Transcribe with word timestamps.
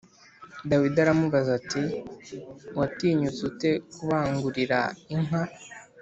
Dawidi 0.69 0.99
aramubaza 1.03 1.49
ati 1.59 1.83
watinyutse 2.77 3.41
ute 3.49 3.71
kubangurira 3.95 4.79
inka 5.13 5.41